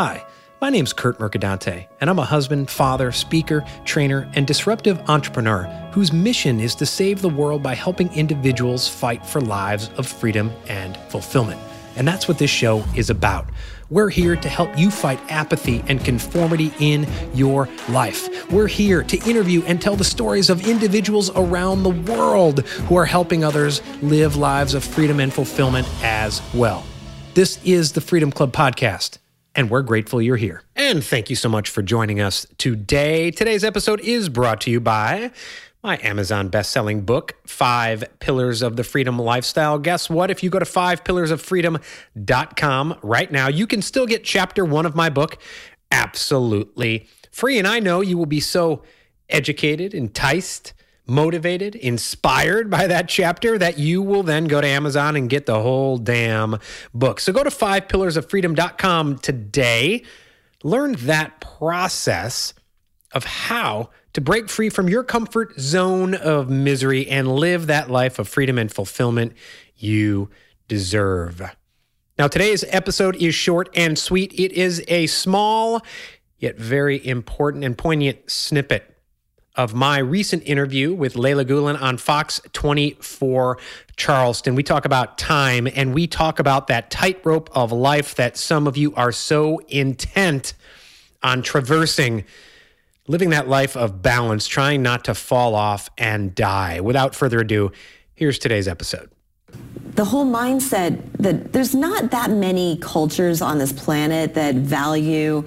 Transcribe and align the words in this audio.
Hi, 0.00 0.24
my 0.60 0.70
name's 0.70 0.92
Curt 0.92 1.18
Mercadante, 1.18 1.88
and 2.00 2.08
I'm 2.08 2.20
a 2.20 2.24
husband, 2.24 2.70
father, 2.70 3.10
speaker, 3.10 3.64
trainer, 3.84 4.30
and 4.34 4.46
disruptive 4.46 5.00
entrepreneur 5.10 5.64
whose 5.90 6.12
mission 6.12 6.60
is 6.60 6.76
to 6.76 6.86
save 6.86 7.20
the 7.20 7.28
world 7.28 7.64
by 7.64 7.74
helping 7.74 8.12
individuals 8.12 8.86
fight 8.86 9.26
for 9.26 9.40
lives 9.40 9.90
of 9.96 10.06
freedom 10.06 10.52
and 10.68 10.96
fulfillment. 11.08 11.60
And 11.96 12.06
that's 12.06 12.28
what 12.28 12.38
this 12.38 12.48
show 12.48 12.84
is 12.94 13.10
about. 13.10 13.48
We're 13.90 14.08
here 14.08 14.36
to 14.36 14.48
help 14.48 14.78
you 14.78 14.92
fight 14.92 15.18
apathy 15.28 15.82
and 15.88 16.04
conformity 16.04 16.72
in 16.78 17.04
your 17.34 17.68
life. 17.88 18.48
We're 18.52 18.68
here 18.68 19.02
to 19.02 19.28
interview 19.28 19.64
and 19.64 19.82
tell 19.82 19.96
the 19.96 20.04
stories 20.04 20.48
of 20.48 20.64
individuals 20.64 21.32
around 21.34 21.82
the 21.82 22.12
world 22.12 22.60
who 22.86 22.94
are 22.94 23.04
helping 23.04 23.42
others 23.42 23.82
live 24.00 24.36
lives 24.36 24.74
of 24.74 24.84
freedom 24.84 25.18
and 25.18 25.32
fulfillment 25.32 25.88
as 26.04 26.40
well. 26.54 26.86
This 27.34 27.58
is 27.64 27.90
the 27.90 28.00
Freedom 28.00 28.30
Club 28.30 28.52
Podcast 28.52 29.18
and 29.58 29.68
we're 29.70 29.82
grateful 29.82 30.22
you're 30.22 30.36
here. 30.36 30.62
And 30.76 31.02
thank 31.02 31.30
you 31.30 31.36
so 31.36 31.48
much 31.48 31.68
for 31.68 31.82
joining 31.82 32.20
us 32.20 32.46
today. 32.58 33.32
Today's 33.32 33.64
episode 33.64 33.98
is 33.98 34.28
brought 34.28 34.60
to 34.60 34.70
you 34.70 34.78
by 34.78 35.32
my 35.82 35.98
Amazon 36.00 36.48
best-selling 36.48 37.00
book, 37.00 37.34
Five 37.44 38.04
Pillars 38.20 38.62
of 38.62 38.76
the 38.76 38.84
Freedom 38.84 39.18
Lifestyle. 39.18 39.80
Guess 39.80 40.08
what? 40.08 40.30
If 40.30 40.44
you 40.44 40.50
go 40.50 40.60
to 40.60 40.64
fivepillarsofreedom.com 40.64 42.98
right 43.02 43.32
now, 43.32 43.48
you 43.48 43.66
can 43.66 43.82
still 43.82 44.06
get 44.06 44.22
chapter 44.22 44.64
one 44.64 44.86
of 44.86 44.94
my 44.94 45.10
book 45.10 45.38
absolutely 45.90 47.08
free. 47.32 47.58
And 47.58 47.66
I 47.66 47.80
know 47.80 48.00
you 48.00 48.16
will 48.16 48.26
be 48.26 48.38
so 48.38 48.84
educated, 49.28 49.92
enticed, 49.92 50.72
motivated, 51.08 51.74
inspired 51.74 52.70
by 52.70 52.86
that 52.86 53.08
chapter 53.08 53.58
that 53.58 53.78
you 53.78 54.02
will 54.02 54.22
then 54.22 54.44
go 54.44 54.60
to 54.60 54.66
Amazon 54.66 55.16
and 55.16 55.30
get 55.30 55.46
the 55.46 55.60
whole 55.60 55.96
damn 55.96 56.58
book. 56.92 57.18
So 57.18 57.32
go 57.32 57.42
to 57.42 57.50
fivepillarsofreedom.com 57.50 59.18
today. 59.18 60.02
Learn 60.62 60.92
that 61.00 61.40
process 61.40 62.52
of 63.12 63.24
how 63.24 63.90
to 64.12 64.20
break 64.20 64.48
free 64.48 64.68
from 64.68 64.88
your 64.88 65.02
comfort 65.02 65.58
zone 65.58 66.14
of 66.14 66.50
misery 66.50 67.08
and 67.08 67.32
live 67.32 67.66
that 67.68 67.90
life 67.90 68.18
of 68.18 68.28
freedom 68.28 68.58
and 68.58 68.70
fulfillment 68.70 69.32
you 69.76 70.28
deserve. 70.66 71.42
Now, 72.18 72.28
today's 72.28 72.64
episode 72.68 73.16
is 73.16 73.34
short 73.34 73.70
and 73.74 73.96
sweet. 73.96 74.32
It 74.34 74.52
is 74.52 74.84
a 74.88 75.06
small, 75.06 75.80
yet 76.38 76.58
very 76.58 77.06
important 77.06 77.64
and 77.64 77.78
poignant 77.78 78.30
snippet 78.30 78.97
of 79.58 79.74
my 79.74 79.98
recent 79.98 80.44
interview 80.46 80.94
with 80.94 81.16
Leila 81.16 81.44
Gulen 81.44 81.78
on 81.82 81.98
Fox 81.98 82.40
24 82.52 83.58
Charleston. 83.96 84.54
We 84.54 84.62
talk 84.62 84.84
about 84.84 85.18
time 85.18 85.66
and 85.74 85.92
we 85.92 86.06
talk 86.06 86.38
about 86.38 86.68
that 86.68 86.92
tightrope 86.92 87.50
of 87.52 87.72
life 87.72 88.14
that 88.14 88.36
some 88.36 88.68
of 88.68 88.76
you 88.76 88.94
are 88.94 89.10
so 89.10 89.58
intent 89.66 90.54
on 91.24 91.42
traversing, 91.42 92.24
living 93.08 93.30
that 93.30 93.48
life 93.48 93.76
of 93.76 94.00
balance, 94.00 94.46
trying 94.46 94.80
not 94.80 95.04
to 95.06 95.14
fall 95.14 95.56
off 95.56 95.90
and 95.98 96.36
die. 96.36 96.80
Without 96.80 97.16
further 97.16 97.40
ado, 97.40 97.72
here's 98.14 98.38
today's 98.38 98.68
episode. 98.68 99.10
The 99.94 100.04
whole 100.04 100.26
mindset 100.26 101.02
that 101.14 101.52
there's 101.52 101.74
not 101.74 102.12
that 102.12 102.30
many 102.30 102.78
cultures 102.80 103.42
on 103.42 103.58
this 103.58 103.72
planet 103.72 104.34
that 104.34 104.54
value 104.54 105.44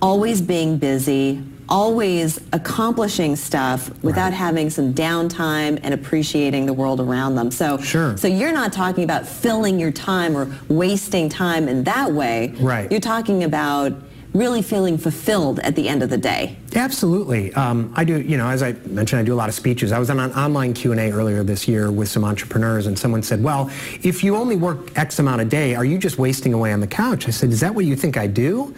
always 0.00 0.40
being 0.40 0.78
busy, 0.78 1.42
always 1.68 2.40
accomplishing 2.52 3.36
stuff 3.36 3.90
without 4.02 4.30
right. 4.30 4.34
having 4.34 4.70
some 4.70 4.94
downtime 4.94 5.78
and 5.82 5.92
appreciating 5.92 6.66
the 6.66 6.72
world 6.72 7.00
around 7.00 7.34
them. 7.34 7.50
So, 7.50 7.78
sure. 7.78 8.16
so 8.16 8.28
you're 8.28 8.52
not 8.52 8.72
talking 8.72 9.04
about 9.04 9.26
filling 9.26 9.78
your 9.78 9.92
time 9.92 10.36
or 10.36 10.52
wasting 10.68 11.28
time 11.28 11.68
in 11.68 11.84
that 11.84 12.12
way. 12.12 12.54
Right. 12.58 12.90
You're 12.90 13.00
talking 13.00 13.44
about 13.44 13.92
really 14.34 14.60
feeling 14.62 14.98
fulfilled 14.98 15.58
at 15.60 15.74
the 15.74 15.88
end 15.88 16.02
of 16.02 16.10
the 16.10 16.18
day. 16.18 16.56
Absolutely. 16.74 17.52
Um, 17.54 17.92
I 17.96 18.04
do, 18.04 18.20
you 18.20 18.36
know, 18.36 18.48
as 18.48 18.62
I 18.62 18.72
mentioned, 18.84 19.20
I 19.20 19.24
do 19.24 19.32
a 19.32 19.36
lot 19.36 19.48
of 19.48 19.54
speeches. 19.54 19.90
I 19.90 19.98
was 19.98 20.10
on 20.10 20.20
an 20.20 20.32
online 20.32 20.74
Q&A 20.74 21.10
earlier 21.10 21.42
this 21.42 21.66
year 21.66 21.90
with 21.90 22.08
some 22.08 22.24
entrepreneurs 22.24 22.86
and 22.86 22.98
someone 22.98 23.22
said, 23.22 23.42
well, 23.42 23.70
if 24.02 24.22
you 24.22 24.36
only 24.36 24.56
work 24.56 24.96
X 24.96 25.18
amount 25.18 25.40
a 25.40 25.44
day, 25.46 25.74
are 25.74 25.84
you 25.84 25.98
just 25.98 26.18
wasting 26.18 26.52
away 26.52 26.72
on 26.72 26.80
the 26.80 26.86
couch? 26.86 27.26
I 27.26 27.30
said, 27.30 27.50
is 27.50 27.60
that 27.60 27.74
what 27.74 27.86
you 27.86 27.96
think 27.96 28.16
I 28.16 28.26
do? 28.26 28.74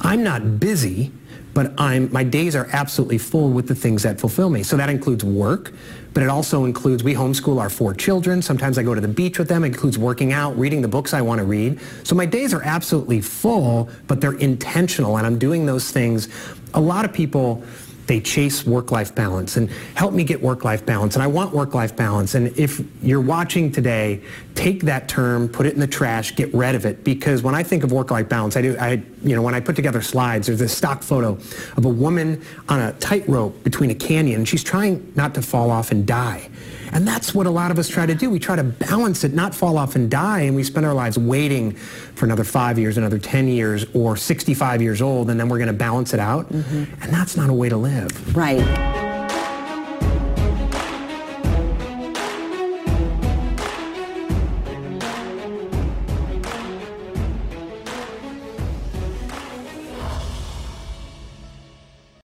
I'm 0.00 0.22
not 0.22 0.58
busy 0.58 1.12
but 1.58 1.72
I'm, 1.76 2.08
my 2.12 2.22
days 2.22 2.54
are 2.54 2.68
absolutely 2.70 3.18
full 3.18 3.50
with 3.50 3.66
the 3.66 3.74
things 3.74 4.04
that 4.04 4.20
fulfill 4.20 4.48
me. 4.48 4.62
So 4.62 4.76
that 4.76 4.88
includes 4.88 5.24
work, 5.24 5.72
but 6.14 6.22
it 6.22 6.28
also 6.28 6.66
includes, 6.66 7.02
we 7.02 7.14
homeschool 7.14 7.60
our 7.60 7.68
four 7.68 7.94
children. 7.94 8.42
Sometimes 8.42 8.78
I 8.78 8.84
go 8.84 8.94
to 8.94 9.00
the 9.00 9.08
beach 9.08 9.40
with 9.40 9.48
them. 9.48 9.64
It 9.64 9.74
includes 9.74 9.98
working 9.98 10.32
out, 10.32 10.56
reading 10.56 10.82
the 10.82 10.86
books 10.86 11.12
I 11.12 11.20
want 11.20 11.40
to 11.40 11.44
read. 11.44 11.80
So 12.04 12.14
my 12.14 12.26
days 12.26 12.54
are 12.54 12.62
absolutely 12.62 13.20
full, 13.20 13.88
but 14.06 14.20
they're 14.20 14.38
intentional 14.38 15.16
and 15.16 15.26
I'm 15.26 15.36
doing 15.36 15.66
those 15.66 15.90
things. 15.90 16.28
A 16.74 16.80
lot 16.80 17.04
of 17.04 17.12
people, 17.12 17.64
they 18.08 18.20
chase 18.20 18.66
work-life 18.66 19.14
balance 19.14 19.56
and 19.56 19.70
help 19.94 20.12
me 20.12 20.24
get 20.24 20.42
work-life 20.42 20.84
balance. 20.84 21.14
And 21.14 21.22
I 21.22 21.26
want 21.26 21.54
work-life 21.54 21.94
balance. 21.94 22.34
And 22.34 22.48
if 22.58 22.80
you're 23.02 23.20
watching 23.20 23.70
today, 23.70 24.20
take 24.54 24.82
that 24.82 25.08
term, 25.08 25.48
put 25.48 25.66
it 25.66 25.74
in 25.74 25.80
the 25.80 25.86
trash, 25.86 26.34
get 26.34 26.52
rid 26.52 26.74
of 26.74 26.84
it. 26.86 27.04
Because 27.04 27.42
when 27.42 27.54
I 27.54 27.62
think 27.62 27.84
of 27.84 27.92
work-life 27.92 28.28
balance, 28.28 28.56
I 28.56 28.62
do, 28.62 28.76
I, 28.78 29.02
you 29.22 29.36
know, 29.36 29.42
when 29.42 29.54
I 29.54 29.60
put 29.60 29.76
together 29.76 30.02
slides, 30.02 30.46
there's 30.46 30.58
this 30.58 30.76
stock 30.76 31.02
photo 31.02 31.38
of 31.76 31.84
a 31.84 31.88
woman 31.88 32.42
on 32.68 32.80
a 32.80 32.92
tightrope 32.94 33.62
between 33.62 33.90
a 33.90 33.94
canyon, 33.94 34.38
and 34.40 34.48
she's 34.48 34.64
trying 34.64 35.12
not 35.14 35.34
to 35.34 35.42
fall 35.42 35.70
off 35.70 35.92
and 35.92 36.06
die. 36.06 36.48
And 36.92 37.06
that's 37.06 37.34
what 37.34 37.46
a 37.46 37.50
lot 37.50 37.70
of 37.70 37.78
us 37.78 37.88
try 37.88 38.06
to 38.06 38.14
do. 38.14 38.30
We 38.30 38.38
try 38.38 38.56
to 38.56 38.64
balance 38.64 39.24
it, 39.24 39.34
not 39.34 39.54
fall 39.54 39.78
off 39.78 39.94
and 39.96 40.10
die, 40.10 40.40
and 40.40 40.56
we 40.56 40.64
spend 40.64 40.86
our 40.86 40.94
lives 40.94 41.18
waiting 41.18 41.72
for 41.72 42.24
another 42.24 42.44
five 42.44 42.78
years, 42.78 42.96
another 42.96 43.18
10 43.18 43.48
years, 43.48 43.86
or 43.94 44.16
65 44.16 44.82
years 44.82 45.02
old, 45.02 45.30
and 45.30 45.38
then 45.38 45.48
we're 45.48 45.58
going 45.58 45.68
to 45.68 45.72
balance 45.72 46.14
it 46.14 46.20
out. 46.20 46.52
Mm-hmm. 46.52 47.02
And 47.02 47.12
that's 47.12 47.36
not 47.36 47.50
a 47.50 47.54
way 47.54 47.68
to 47.68 47.76
live. 47.76 48.36
Right. 48.36 49.07